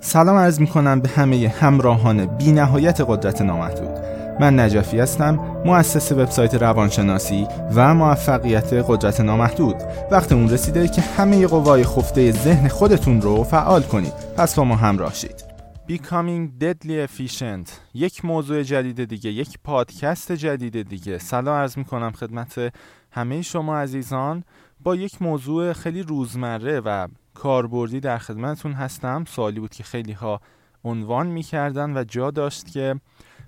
[0.00, 3.98] سلام عرض می کنم به همه همراهان بی نهایت قدرت نامحدود.
[4.40, 9.76] من نجفی هستم مؤسس وبسایت روانشناسی و موفقیت قدرت نامحدود.
[10.10, 14.12] وقت اون رسیده که همه قوای خفته ذهن خودتون رو فعال کنید.
[14.36, 15.44] پس با ما همراه شید.
[15.88, 17.70] Becoming Deadly Efficient.
[17.94, 21.18] یک موضوع جدید دیگه یک پادکست جدید دیگه.
[21.18, 22.72] سلام عرض می کنم خدمت
[23.10, 24.44] همه شما عزیزان.
[24.80, 27.08] با یک موضوع خیلی روزمره و
[27.38, 29.24] کاربردی در خدمتتون هستم.
[29.24, 30.40] سوالی بود که خیلی ها
[30.84, 33.00] عنوان می‌کردن و جا داشت که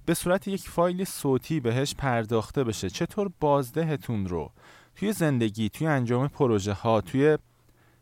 [0.06, 2.90] به صورت یک فایل صوتی بهش پرداخته بشه.
[2.90, 4.52] چطور بازدهتون رو
[4.94, 7.38] توی زندگی توی انجام پروژه ها توی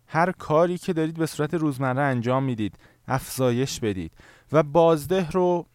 [0.07, 2.75] هر کاری که دارید به صورت روزمره انجام می‌دید
[3.09, 4.13] افزایش بدید
[4.53, 5.67] و بازده رو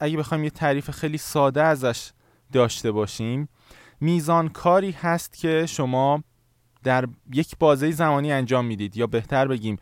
[0.00, 2.10] اگه بخوایم یه تعریف خیلی ساده ازش
[2.52, 3.48] داشته باشیم
[4.00, 6.22] میزان کاری هست که شما
[6.88, 8.96] در یک بازه زمانی انجام می‌دید.
[8.96, 9.76] یا بهتر بگیم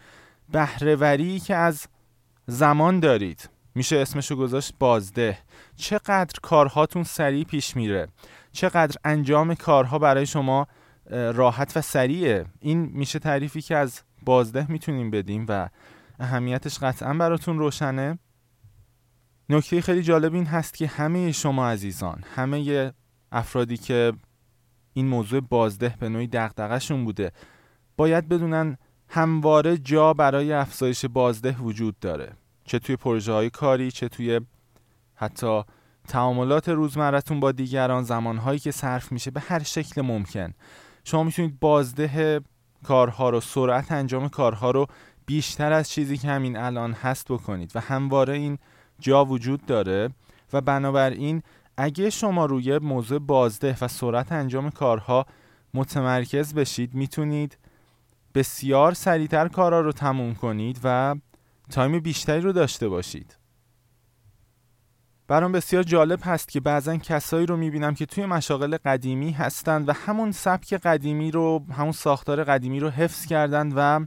[0.52, 1.86] بهرهوری که از
[2.46, 3.50] زمان دارید.
[3.74, 5.38] میشه اسمشو گذاشت بازده.
[5.76, 8.08] چقدر کارهاتون سریع پیش میره؟
[8.52, 10.66] چقدر انجام کارها برای شما
[11.10, 15.68] راحت و سریعه؟ این میشه تعریفی که از بازده می‌تونیم بدیم و
[16.20, 18.18] اهمیتش قطعا براتون روشنه.
[19.48, 22.92] نکته خیلی جالب این هست که همه شما عزیزان همه
[23.32, 24.12] افرادی که
[24.96, 27.32] این موضوع بازده به نوعی دغدغه‌شون بوده.
[27.96, 32.32] باید بدونن همواره جا برای افزایش بازده وجود داره.
[32.64, 34.40] چه توی پروژه های کاری چه توی
[35.14, 35.62] حتی
[36.08, 40.54] تعاملات روزمرتون با دیگران زمانهایی که صرف میشه به هر شکل ممکن.
[41.04, 42.40] شما می‌تونید بازده
[42.84, 44.86] کارها رو سرعت انجام کارها رو
[45.26, 48.58] بیشتر از چیزی که همین الان هست بکنید و همواره این
[48.98, 50.10] جا وجود داره
[50.52, 51.42] و بنابراین
[51.76, 55.26] اگه شما روی موضوع بازده و سرعت انجام کارها
[55.74, 57.58] متمرکز بشید می‌تونید
[58.34, 61.16] بسیار سریعتر کارها رو تموم کنید و
[61.70, 63.36] تایم بیشتری رو داشته باشید.
[65.28, 69.92] برام بسیار جالب هست که بعضا کسایی رو می‌بینم که توی مشاغل قدیمی هستند و
[69.92, 74.06] همون سبک قدیمی رو همون ساختار قدیمی رو حفظ کردند و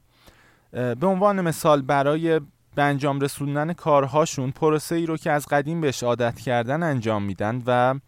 [0.71, 2.41] به عنوان مثال برای
[2.75, 7.63] به انجام رسوندن کارهاشون پروسه ای رو که از قدیم بهش عادت کردن انجام میدن
[7.67, 7.99] و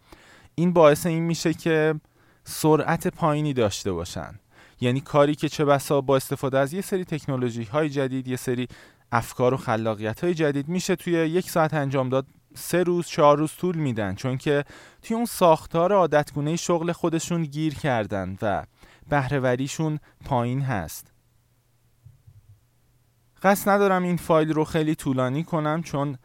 [0.54, 1.94] این باعث این میشه که
[2.44, 4.34] سرعت پایینی داشته باشن.
[4.80, 8.68] یعنی کاری که چه بسا با استفاده از یه سری تکنولوژی های جدید یه سری
[9.12, 13.52] افکار و خلاقیت های جدید میشه توی یک ساعت انجام داد سه روز چهار روز
[13.52, 14.14] طول میدن.
[14.14, 14.64] چون که
[15.02, 18.64] توی اون ساختار عادتگونه شغل خودشون گیر کردن و
[19.08, 21.11] بهرهوریشون پایین هست.
[23.42, 26.18] قصد ندارم این فایل رو خیلی طولانی کنم چون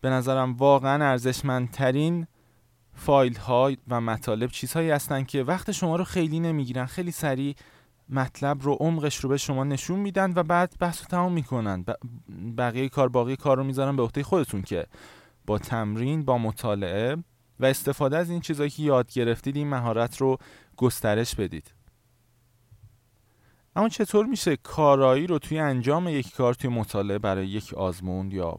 [0.00, 2.26] به نظرم واقعا ارزشمندترین
[2.94, 6.86] فایل ها و مطالب چیزهایی هستن که وقت شما رو خیلی نمی‌گیرن.
[6.86, 7.54] خیلی سریع
[8.08, 11.84] مطلب رو عمقش رو به شما نشون میدن و بعد بحث رو تمام می‌کنن.
[12.58, 14.86] بقیه کار باقی کار رو می‌ذارن به عهده خودتون که
[15.46, 17.16] با تمرین با مطالعه
[17.60, 20.38] و استفاده از این چیزهایی که یاد گرفتید این مهارت رو
[20.76, 21.72] گسترش بدید.
[23.76, 28.58] اما چطور میشه کارایی رو توی انجام یک کار توی مطالعه برای یک آزمون یا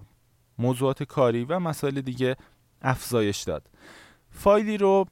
[0.57, 2.35] موضوعات کاری و مسائل دیگه
[2.81, 3.69] افزایش داد؟
[4.29, 5.05] فایلی رو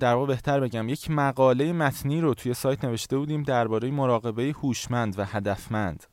[0.00, 5.18] در واقع بهتر بگم یک مقاله متنی رو توی سایت نوشته بودیم درباره مراقبه هوشمند
[5.18, 6.04] و هدفمند.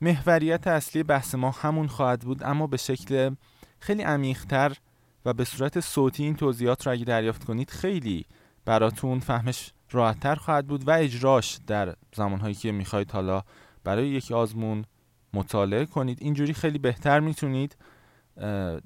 [0.00, 3.34] محوریت اصلی بحث ما همون خواهد بود اما به شکل
[3.80, 4.76] خیلی عمیقتر
[5.24, 8.26] و به صورت صوتی این توضیحات رو اگه دریافت کنید خیلی
[8.64, 13.42] براتون فهمش راحتتر خواهد بود و اجراش در زمانهایی که می‌خواید حالا
[13.84, 14.84] برای یک آزمون
[15.32, 16.18] مطالعه کنید.
[16.20, 17.76] اینجوری خیلی بهتر می‌تونید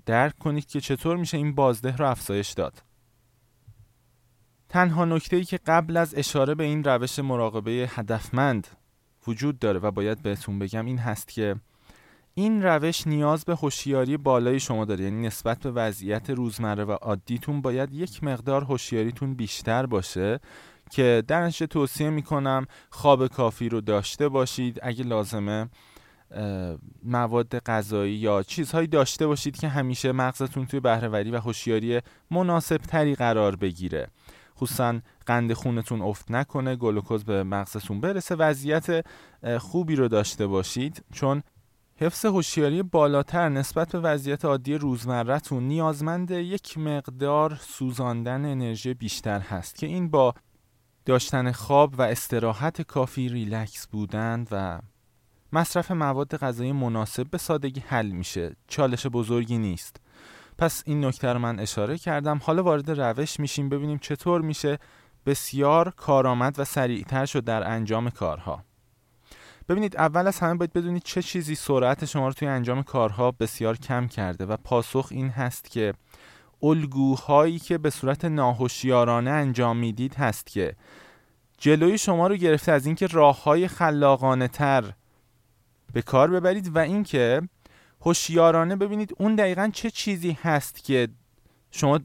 [0.07, 2.83] درک کنید که چطور میشه این بازده رو افزایش داد.
[4.69, 8.69] تنها نکته ای که قبل از اشاره به این روش مراقبه هدفمند
[9.27, 11.57] وجود داره و باید بهتون بگم این هست که
[12.35, 15.05] این روش نیاز به هوشیاری بالای شما داره.
[15.05, 20.41] یعنی نسبت به وضعیت روزمره و عادیتون باید یک مقدار هوشیاریتون بیشتر باشه
[20.91, 24.79] که در توصیه می‌کنم خواب کافی رو داشته باشید.
[24.83, 25.69] اگه لازمه
[27.05, 32.01] مواد غذایی یا چیزهایی داشته باشید که همیشه مغزتون توی بهرهوری و هوشیاری
[32.31, 34.09] مناسب تری قرار بگیره.
[34.57, 38.35] خصوصا قند خونتون افت نکنه گلوکوز به مغزتون برسه.
[38.35, 39.07] وضعیت
[39.59, 41.05] خوبی رو داشته باشید.
[41.13, 41.43] چون
[41.97, 49.77] حفظ هوشیاری بالاتر نسبت به وضعیت عادی روزمرهتون نیازمند یک مقدار سوزاندن انرژی بیشتر هست
[49.77, 50.35] که این با
[51.11, 54.79] داشتن خواب و استراحت کافی ریلکس بودن و
[55.53, 58.57] مصرف مواد غذایی مناسب به سادگی حل میشه.
[58.69, 59.97] چالش بزرگی نیست.
[60.59, 62.41] پس این نکته رو من اشاره کردم.
[62.43, 64.79] حالا وارد روش میشیم ببینیم چطور میشه
[65.27, 68.65] بسیار کارآمد و سریعتر شد در انجام کارها.
[69.69, 73.77] ببینید اول از همه باید بدونید چه چیزی سرعت شما رو توی انجام کارها بسیار
[73.77, 75.95] کم کرده و پاسخ این هست که
[76.63, 80.77] الگوهایی که به صورت ناهوشیارانه انجام می‌دید هست که
[81.59, 84.93] جلوی شما رو گرفته از اینکه راههای خلاقانه تر
[85.93, 87.43] به کار ببرید و اینکه
[88.01, 91.09] هوشیارانه ببینید اون دقیقا چه چیزی هست که
[91.71, 92.01] شما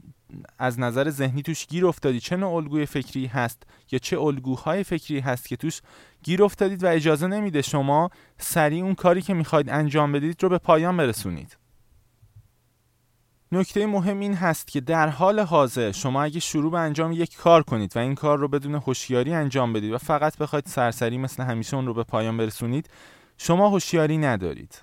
[0.58, 5.20] از نظر ذهنی توش گیر افتادید چه نوع الگوی فکری هست یا چه الگوهای فکری
[5.20, 5.80] هست که توش
[6.22, 10.58] گیر افتادید و اجازه نمیده شما سریع اون کاری که می‌خواید انجام بدید رو به
[10.58, 11.56] پایان برسونید.
[13.56, 17.62] نکته مهم این هست که در حال حاضر شما اگه شروع به انجام یک کار
[17.62, 21.76] کنید و این کار رو بدون هوشیاری انجام بدید و فقط بخواید سرسری مثل همیشه
[21.76, 22.90] اون رو به پایان برسونید
[23.38, 24.82] شما هوشیاری ندارید.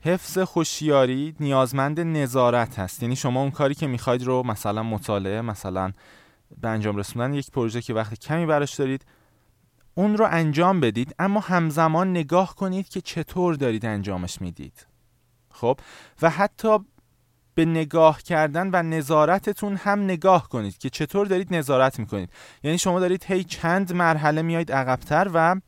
[0.00, 3.02] حفظ هوشیاری نیازمند نظارت هست.
[3.02, 5.92] یعنی شما اون کاری که می‌خواید رو مثلا مطالعه مثلا
[6.60, 9.04] به انجام رسوندن یک پروژه که وقت کمی براش دارید
[9.94, 14.86] اون رو انجام بدید اما همزمان نگاه کنید که چطور دارید انجامش می‌دید.
[15.50, 15.78] خب؟
[16.22, 16.78] و حتی
[17.56, 22.30] به نگاه کردن و نظارتتون هم نگاه کنید که چطور دارید نظارت می‌کنید.
[22.62, 25.60] یعنی شما دارید هی چند مرحله میایید عقبتر و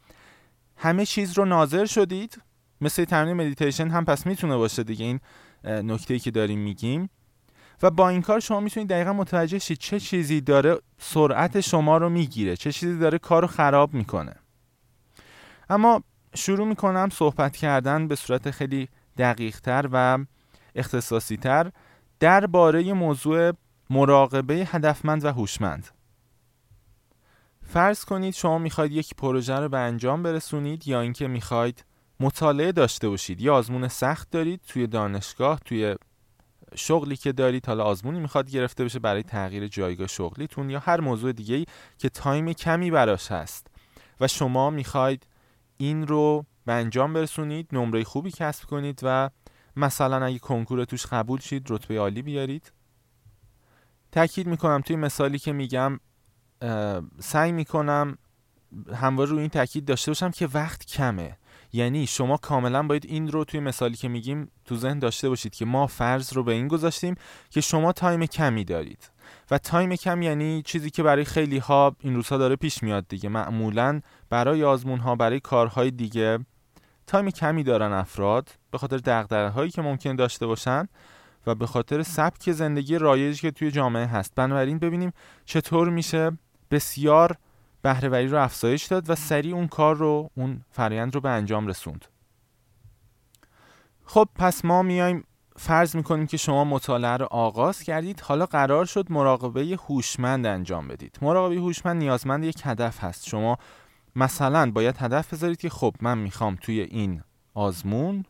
[0.77, 2.43] همه چیز رو ناظر شدید.
[2.81, 5.05] مثل تمرین مدیتیشن هم پس می‌تونه باشه دیگه.
[5.05, 5.21] این
[5.65, 7.11] نکته که داریم میگیم.
[7.83, 12.09] و با این کار شما می‌تونید دقیقا متوجه شید چه چیزی داره سرعت شما رو
[12.09, 14.35] می‌گیره چه چیزی داره کار رو خراب می‌کنه.
[15.71, 16.03] اما
[16.35, 18.89] شروع می‌کنم صحبت کردن به صورت خیلی
[19.19, 20.19] دقیق تر و
[20.75, 21.73] اختصاصی تر
[22.21, 23.53] درباره موضوع
[23.91, 25.89] مراقبه هدفمند و هوشمند.
[27.63, 31.85] فرض کنید شما می‌خواید یک پروژه رو به انجام برسونید یا اینکه می‌خواید
[32.21, 33.41] مطالعه داشته باشید.
[33.41, 35.97] یا آزمون سخت دارید توی دانشگاه توی
[36.75, 41.33] شغلی که دارید حالا آزمونی می‌خواد گرفته بشه برای تغییر جایگاه شغلیتون یا هر موضوع
[41.33, 41.65] دیگه ای
[41.99, 43.67] که تایم کمی براش هست.
[44.21, 45.27] و شما می‌خواید
[45.77, 49.31] این رو به انجام برسونید نمره خوبی کسب کنید و
[49.79, 52.73] مثلا اگه کنکور توش قبول شید رتبه عالی بیارید.
[54.13, 56.01] تاکید می‌کنم توی مثالی که میگم
[57.21, 58.19] سعی می‌کنم
[58.95, 61.39] همواره روی این تاکید داشته باشم که وقت کمه.
[61.73, 65.65] یعنی شما کاملا باید این رو توی مثالی که میگیم تو ذهن داشته باشید که
[65.65, 67.15] ما فرض رو به این گذاشتیم
[67.51, 69.11] که شما time کمی دارید.
[69.51, 73.29] و time کم یعنی چیزی که برای خیلی ها این روزها داره پیش میاد دیگه.
[73.29, 74.01] معمولا
[74.31, 76.39] برای آزمون ها برای کارهای دیگه
[77.09, 80.89] time کمی دارن افراد به خاطر دغدغه هایی که ممکن داشته باشن
[81.47, 84.35] و به خاطر سبک زندگی رایجی که توی جامعه هست.
[84.35, 85.13] بنابراین ببینیم
[85.45, 86.39] چطور میشه
[86.71, 87.37] بسیار
[87.83, 92.05] بهرهوری رو افزایش داد و سریع اون کار رو اون فرایند رو به انجام رسوند.
[94.05, 95.25] خب پس ما میایم
[95.57, 98.21] فرض می‌کنیم که شما مطالعه رو آغاز کردید.
[98.21, 101.19] حالا قرار شد مراقبه هوشمند انجام بدید.
[101.23, 103.27] مراقبه هوشمند نیازمند یک هدف هست.
[103.27, 103.59] شما
[104.19, 107.23] مثلا باید هدف بذارید که خب من می‌خوام توی این
[107.55, 108.25] آزمون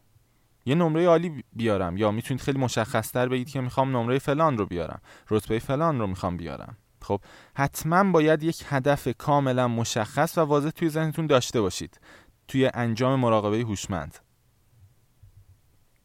[0.66, 5.00] یه نمره عالی بیارم یا می‌تونید خیلی مشخصتر بگید که می‌خوام نمره فلان رو بیارم
[5.30, 6.76] رتبه فلان رو می‌خوام بیارم.
[7.02, 7.20] خب
[7.54, 12.00] حتما باید یک هدف کاملا مشخص و واضح توی ذهنتون داشته باشید
[12.48, 14.18] توی انجام مراقبه هوشمند.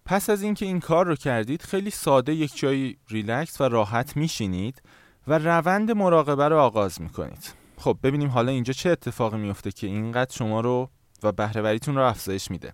[0.05, 4.81] پس از اینکه این کار رو کردید خیلی ساده یک جایی ریلکس و راحت میشینید
[5.27, 7.62] و روند مراقبه رو آغاز می‌کنید.
[7.83, 10.89] خب ببینیم حالا اینجا چه اتفاقی میفته که اینقدر شما رو
[11.23, 12.73] و بهرهوریتون رو افزایش میده.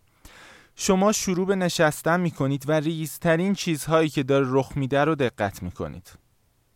[0.75, 6.11] شما شروع به نشستن می‌کنید و ریزترین چیزهایی که داره رخ میده رو دقت می‌کنید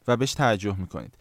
[0.07, 1.17] و بهش توجه می‌کنید.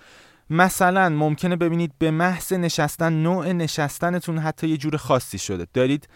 [0.50, 5.66] مثلا ممکنه ببینید به محض نشستن نوع نشستنتون حتی یه جور خاصی شده.
[5.74, 6.08] دارید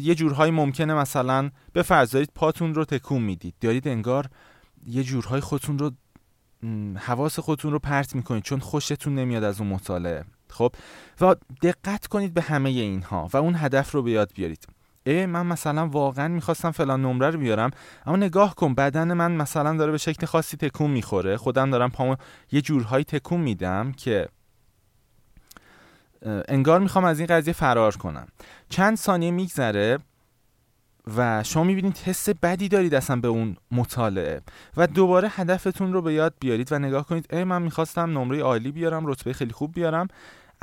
[0.00, 3.54] یه جورهای ممکنه مثلا به فرض دارید پاتون رو تکون می‌دید.
[3.60, 4.28] دارید انگار
[4.86, 5.90] یه جورهای خودتون رو
[6.96, 10.24] حواس خودتون رو پرت می‌کنید چون خوشتون نمیاد از اون مطالعه.
[10.50, 10.72] خب؟
[11.20, 14.66] و دقت کنید به همه اینها و اون هدف رو به یاد بیارید.
[15.06, 17.70] ای من مثلا واقعا می‌خواستم فلان نمره رو بیارم
[18.06, 21.36] اما نگاه کن بدن من مثلا داره به شکل خاصی تکون می‌خوره.
[21.36, 22.16] خودم دارم پامو
[22.52, 24.28] یه جورهایی تکون میدم که
[26.48, 28.26] انگار می‌خوام از این قضیه فرار کنم.
[28.68, 29.98] چند ثانیه میگذره
[31.16, 34.40] و شما می‌بینید حس بدی دارید اصلا به اون مطالعه.
[34.76, 38.72] و دوباره هدفتون رو به یاد بیارید و نگاه کنید ای من می‌خواستم نمره عالی
[38.72, 40.08] بیارم رتبه خیلی خوب بیارم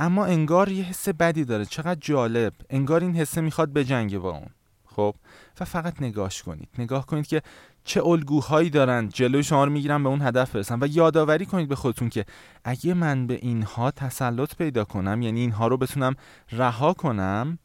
[0.00, 1.64] اما انگار یه حس بدی داره.
[1.64, 2.52] چقدر جالب.
[2.70, 4.48] انگار این حسه می‌خواد بجنگه با اون.
[4.84, 5.14] خب؟
[5.60, 6.68] و فقط نگاش کنید.
[6.78, 7.42] نگاه کنید که
[7.84, 10.78] چه الگوهایی دارن جلوی شما رو می‌گیرن به اون هدف برسن.
[10.80, 12.24] و یادآوری کنید به خودتون که
[12.64, 16.14] اگه من به اینها تسلط پیدا کنم یعنی اینها رو بتونم
[16.52, 17.58] رها کنم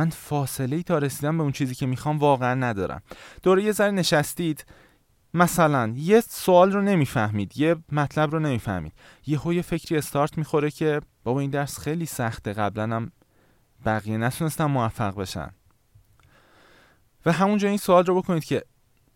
[0.00, 3.02] من فاصله ای تا رسیدم به اون چیزی که می‌خوام واقعا ندارم.
[3.42, 4.64] دوره یه ذره نشستید
[5.34, 8.92] مثلا یه سوال رو نمی‌فهمید یه مطلب رو نمی‌فهمید.
[9.26, 13.12] یه یه فکری استارت می‌خوره که بابا این درس خیلی سخته قبلا هم
[13.86, 15.50] بقیه نتونستن موفق بشن.
[17.26, 18.62] و همونجا این سوال رو بکنید که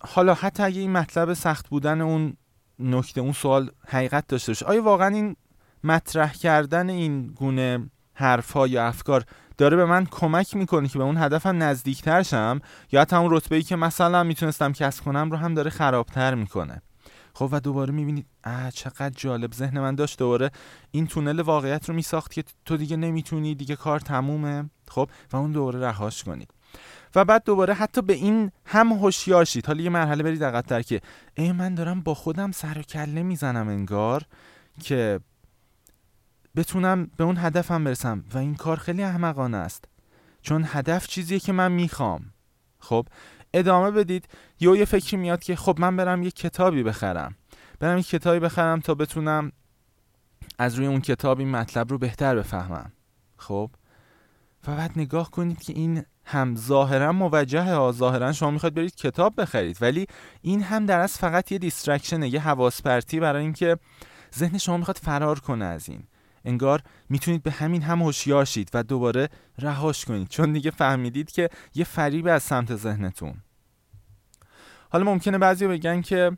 [0.00, 2.36] حالا حتی اگه این مطلب سخت بودن اون
[2.78, 5.36] نکته اون سوال حقیقت داشته باشه آیا واقعا این
[5.84, 9.24] مطرح کردن این گونه حرفها یا افکار
[9.58, 12.60] داره به من کمک می‌کنه که به اون هدفم نزدیکتر شم
[12.92, 16.82] یا حتی اون رتبه ای که مثلا می‌تونستم کسب کنم رو هم داره خرابتر می‌کنه.
[17.34, 20.18] خب و دوباره می‌بینید اه چقدر جالب ذهن من داشت.
[20.18, 20.50] دوباره
[20.90, 24.70] این تونل واقعیت رو میساخت که تو دیگه نمی‌تونی دیگه کار تمومه.
[24.88, 26.50] خب و اون دوباره رهاش کنید.
[27.14, 31.00] و بعد دوباره حتی به این هم هوشیار شید حالا یه مرحله برید عقب‌تر که
[31.34, 34.22] ای من دارم با خودم سر و کله می‌زنم انگار
[34.82, 35.20] که
[36.56, 39.84] بتونم به اون هدفم برسم و این کار خیلی احمقانه است.
[40.42, 42.32] چون هدف چیزیه که من می‌خوام.
[42.78, 43.06] خب
[43.54, 44.28] ادامه بدید.
[44.60, 47.36] یا یه فکری میاد که خب من برم یه کتابی بخرم.
[47.80, 49.52] برم یه کتابی بخرم تا بتونم
[50.58, 52.92] از روی اون کتاب این مطلب رو بهتر بفهمم.
[53.36, 53.70] خب؟
[54.66, 57.92] و بعد نگاه کنید که این هم ظاهرا موجه ها.
[57.92, 59.78] ظاهرا شما می‌خواید برید کتاب بخرید.
[59.80, 60.06] ولی
[60.42, 63.78] این هم در از فقط یه دیسترکشنه یه حواس پرتی برای اینکه
[64.36, 66.04] ذهن شما می‌خواد فرار کنه از این.
[66.44, 70.28] انگار می‌تونید به همین هم هوشیار شید و دوباره رهاش کنید.
[70.28, 73.34] چون دیگه فهمیدید که یه فریب از سمت ذهنتون.
[74.90, 76.36] حالا ممکنه بعضی بگن که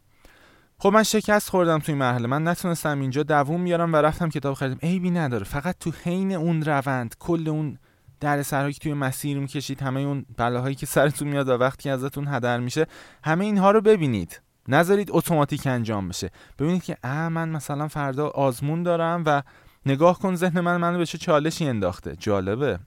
[0.78, 4.78] خب من شکست خوردم توی مرحله من نتونستم اینجا دووم بیارم و رفتم کتاب خریدم.
[4.82, 5.44] عیبی نداره.
[5.44, 7.78] فقط تو حین اون روند کل اون
[8.20, 12.28] در سرهایی که توی مسیر می‌کشید همه اون بلاهایی که سرتون میاد و وقتی ازتون
[12.28, 12.86] هدر میشه
[13.24, 14.40] همه اینها رو ببینید.
[14.68, 16.30] نذارید اتوماتیک انجام بشه.
[16.58, 19.42] ببینید که اه من مثلا فردا آزمون دارم و
[19.86, 22.16] نگاه کن ذهن من منو به چه چالشی انداخته.
[22.16, 22.78] جالبه.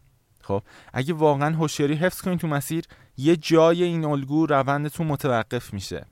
[0.42, 0.64] خب
[0.94, 2.86] اگه واقعا هوشیاری حفظ کنید تو مسیر
[3.18, 6.06] یه جای این الگو روندتون متوقف میشه.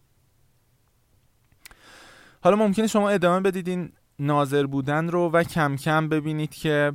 [2.41, 6.93] حالا ممکنه شما ادامه بدید این ناظر بودن رو و کم کم ببینید که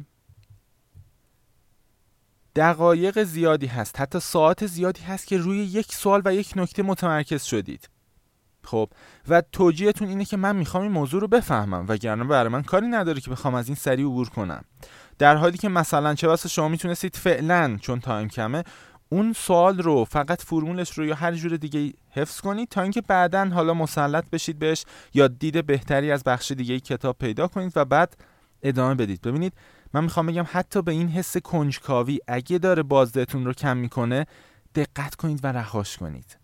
[2.57, 4.01] دقایق زیادی هست.
[4.01, 7.89] حتی ساعت زیادی هست که روی یک سوال و یک نکته متمرکز شدید.
[8.65, 8.91] خب
[9.29, 13.21] و توجیهتون اینه که من می‌خوام این موضوع رو بفهمم وگرنه برای من کاری نداره
[13.21, 14.65] که بخوام از این سریع عبور کنم.
[15.19, 18.65] در حالی که مثلا چه واسه شما می‌تونستید فعلا چون تایم کمه
[19.09, 23.45] اون سوال رو فقط فرمولش رو یا هر جور دیگه حفظ کنید تا اینکه بعدا
[23.45, 28.17] حالا مسلط بشید بهش یا دید بهتری از بخش دیگه کتاب پیدا کنید و بعد
[28.63, 29.21] ادامه بدید.
[29.23, 29.53] ببینید
[29.95, 34.27] من می‌خوام بگم حتی به این حس کنجکاوی اگه داره بازدهتون رو کم می‌کنه
[34.75, 36.42] دقت کنید و رهاش کنید.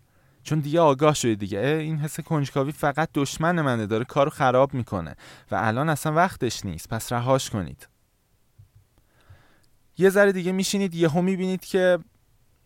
[0.49, 1.59] چون دیگه آگاه شدید دیگه.
[1.59, 5.15] این حس کنجکاوی فقط دشمن منه داره کارو خراب می‌کنه.
[5.51, 6.89] و الان اصلا وقتش نیست.
[6.89, 7.87] پس رهاش کنید.
[9.97, 11.99] یه ذره دیگه میشینید یهو می‌بینید که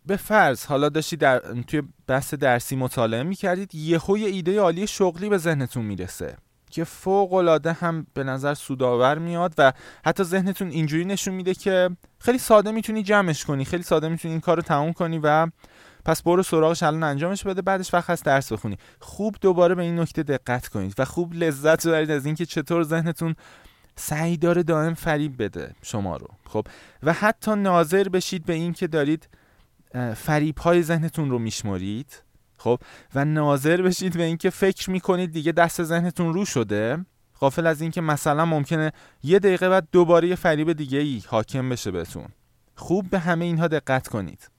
[0.05, 5.29] به فرض حالا داشتی در توی بحث درسی مطالعه می‌کردید یهو یه ایده عالی شغلی
[5.29, 6.37] به ذهنتون می‌رسه
[6.71, 9.73] که فوق العاده هم به نظر سودآور میاد و
[10.05, 14.41] حتی ذهنتون اینجوری نشون میده که خیلی ساده می‌تونی جمعش کنی خیلی ساده می‌تونی این
[14.41, 15.47] کار رو تموم کنی و
[16.05, 18.77] پس برو سراغش الان انجامش بده بعدش وقت هست درس بخونی.
[19.00, 23.36] خوب دوباره به این نکته دقت کنید و خوب لذت ببرید از اینکه چطور ذهنتون
[23.95, 26.27] سعی داره دائم فریب بده شما رو.
[26.45, 26.67] خب؟
[27.03, 29.29] و حتی ناظر بشید به اینکه دارید
[30.15, 32.24] فریب های ذهنتون رو میشمرید.
[32.57, 32.79] خب؟
[33.15, 37.05] و ناظر بشید به اینکه فکر می‌کنید دیگه دست ذهنتون رو شده.
[37.39, 38.91] غافل از اینکه مثلا ممکنه
[39.24, 42.27] یه دقیقه بعد دوباره یه فریب دیگه ای حاکم بشه بهتون.
[42.75, 44.50] خوب به همه اینها دقت کنید.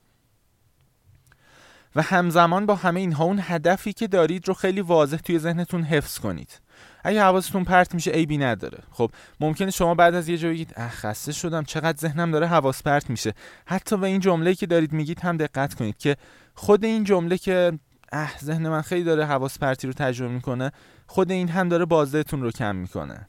[1.97, 6.19] و همزمان با همه اینها اون هدفی که دارید رو خیلی واضح توی ذهنتون حفظ
[6.19, 6.61] کنید.
[7.05, 8.79] اگه حواستون پرت میشه عیبی نداره.
[8.91, 9.11] خب
[9.41, 13.11] ممکنه شما بعد از یه جایی بگید اخ خسته شدم چقدر ذهنم داره حواس پرت
[13.11, 13.35] میشه.
[13.67, 16.17] حتی به این جمله که دارید میگید هم دقت کنید که
[16.55, 17.79] خود این جمله که
[18.13, 20.73] اه ذهن من خیلی داره حواس پرتی رو تجربه می‌کنه.
[21.07, 23.29] خود این هم داره بازدهتون رو کم می‌کنه.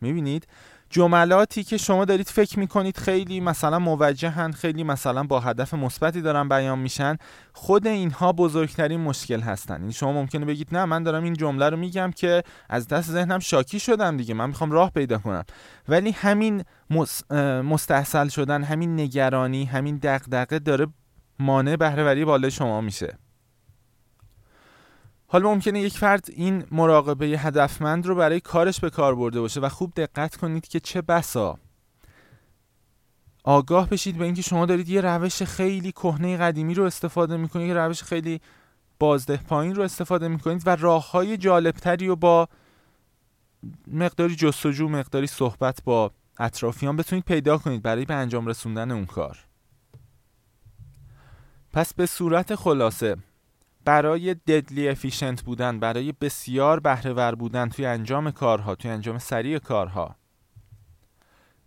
[0.00, 0.46] می‌بینید؟
[0.92, 6.48] جملاتی که شما دارید فکر می‌کنید خیلی مثلا موجهن خیلی مثلا با هدف مثبتی دارن
[6.48, 7.16] بیان میشن
[7.52, 9.82] خود اینها بزرگترین مشکل هستن.
[9.82, 13.38] این شما ممکنه بگید نه من دارم این جمله رو میگم که از دست ذهنم
[13.38, 15.44] شاکی شدم دیگه من می‌خوام راه پیدا کنم.
[15.88, 16.64] ولی همین
[17.64, 20.86] مستحصل شدن همین نگرانی همین دغدغه داره
[21.38, 23.18] مانع بهرهوری بالای شما میشه.
[25.32, 29.68] حالا ممکنه یک فرد این مراقبه هدفمند رو برای کارش به کار برده باشه و
[29.68, 31.58] خوب دقت کنید که چه بسا.
[33.44, 37.74] آگاه بشید به اینکه شما دارید یه روش خیلی کهنه قدیمی رو استفاده می‌کنید یه
[37.74, 38.40] روش خیلی
[38.98, 42.48] بازده پایین رو استفاده می‌کنید و راه های جالبتری رو با
[43.86, 49.38] مقداری جستجو مقداری صحبت با اطرافیان بتونید پیدا کنید برای به انجام رسوندن اون کار.
[51.72, 53.16] پس به صورت خلاصه
[53.84, 60.16] برای ددلی افیشنت بودن برای بسیار بهره بودن توی انجام کارها توی انجام سریع کارها.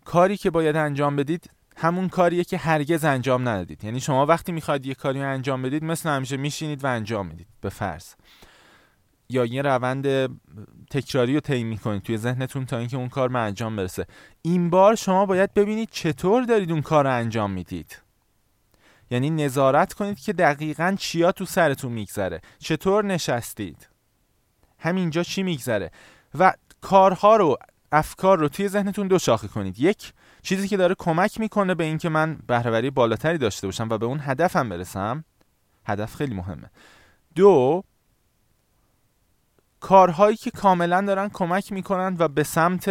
[0.04, 3.84] کاری که باید انجام بدید همون کاریه که هرگز انجام ندادید.
[3.84, 7.68] یعنی شما وقتی می‌خواید یه کاری انجام بدید مثل همیشه میشینید و انجام می‌دید به
[7.68, 8.14] فرض.
[9.28, 10.06] یا یه روند
[10.90, 14.06] تکراری رو طی می‌کنید توی ذهنتون تا اینکه اون کار به انجام برسه.
[14.42, 18.05] این بار شما باید ببینید چطور دارید اون کار رو انجام می‌دید.
[19.10, 22.40] یعنی نظارت کنید که دقیقا چیا تو سرتون میگذره.
[22.58, 23.88] چطور نشستید؟
[24.78, 25.90] همینجا چی میگذره؟
[26.38, 27.56] و کارها رو
[27.92, 29.80] افکار رو توی ذهنتون دو شاخه کنید.
[29.80, 34.06] یک چیزی که داره کمک می‌کنه به اینکه من بهرهوری بالاتری داشته باشم و به
[34.06, 35.24] اون هدفم برسم.
[35.86, 36.70] هدف خیلی مهمه.
[37.34, 37.84] دو
[39.80, 42.88] کارهایی که کاملا دارن کمک می‌کنن و به سمت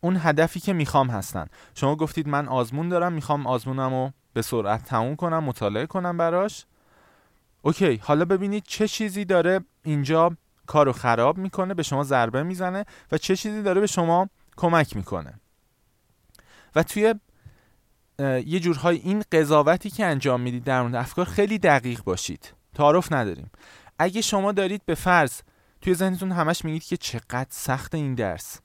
[0.00, 1.46] اون هدفی که می‌خوام هستن.
[1.74, 6.66] شما گفتید من آزمون دارم می‌خوام آزمونم رو به سرعت تموم کنم مطالعه کنم براش.
[7.62, 13.18] اوکی حالا ببینید چه چیزی داره اینجا کارو خراب می‌کنه به شما ضربه می‌زنه و
[13.18, 15.40] چه چیزی داره به شما کمک می‌کنه.
[16.74, 17.14] و توی
[18.46, 22.54] یه جورهای این قضاوتی که انجام می‌دید در مورد افکار خیلی دقیق باشید.
[22.74, 23.50] تعارف نداریم.
[23.98, 25.40] اگه شما دارید به فرض
[25.80, 28.60] توی ذهنتون همش میگید که چقدر سخت این درس.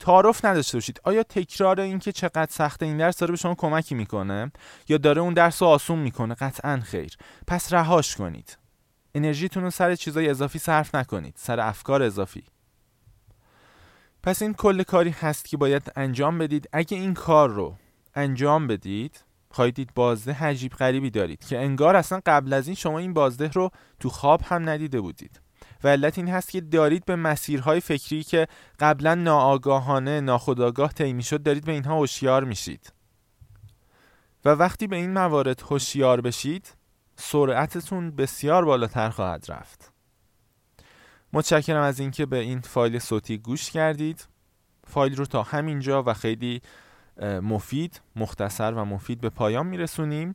[0.00, 1.00] تعارف نداشته باشید.
[1.04, 4.52] آیا تکرار این که چقدر سخت این درس داره به شما کمکی می‌کنه؟
[4.88, 7.16] یا داره اون درس رو آسون می‌کنه؟ قطعا خیر.
[7.46, 8.58] پس رهاش کنید.
[9.14, 11.34] انرژیتون رو سر چیزای اضافی صرف نکنید.
[11.36, 12.44] سر افکار اضافی.
[14.22, 16.68] پس این کل کاری هست که باید انجام بدید.
[16.72, 17.76] اگه این کار رو
[18.14, 23.14] انجام بدید خواهید بازده عجیب غریبی دارید که انگار اصلا قبل از این شما این
[23.14, 25.40] بازده رو تو خواب هم ندیده بودید.
[25.84, 28.46] و علت این هست که دارید به مسیرهای فکری که
[28.80, 32.92] قبلا ناآگاهانه ناخودآگاه طی شد دارید به اینها هوشیار میشید.
[34.44, 36.74] و وقتی به این موارد هوشیار بشید
[37.16, 39.92] سرعتتون بسیار بالاتر خواهد رفت.
[41.32, 44.28] متشکرم از اینکه به این فایل صوتی گوش کردید.
[44.86, 46.62] فایل رو تا همینجا و خیلی
[47.22, 50.34] مفید مختصر و مفید به پایان میرسونیم.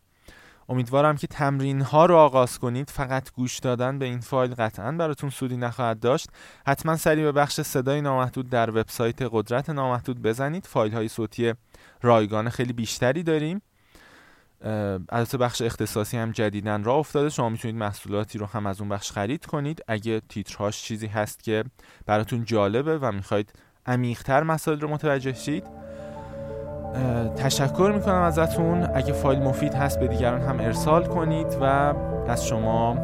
[0.72, 2.90] امیدوارم که تمرین ها رو آغاز کنید.
[2.90, 6.30] فقط گوش دادن به این فایل قطعا براتون سودی نخواهد داشت.
[6.68, 10.66] حتما سریع به بخش صدای نامحدود در وبسایت قدرت نامحدود بزنید.
[10.66, 11.53] فایل های صوتی
[12.01, 13.62] رایگان خیلی بیشتری داریم.
[15.10, 17.29] البته بخش اختصاصی هم جدیدن را افتاده.
[17.29, 19.84] شما می‌تونید محصولاتی رو هم از اون بخش خرید کنید.
[19.88, 21.64] اگه تیترهاش چیزی هست که
[22.05, 23.53] براتون جالبه و می‌خواید
[23.86, 25.91] عمیقتر مسائل رو متوجه شید
[27.36, 28.88] تشکر می‌کنم ازتون.
[28.94, 31.94] اگه فایل مفید هست به دیگران هم ارسال کنید و
[32.27, 32.98] از شما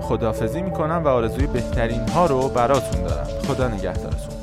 [0.00, 3.26] خدافزی می‌کنم و آرزوی بهترین ها رو براتون دارم.
[3.48, 4.41] خدا نگهدارتون.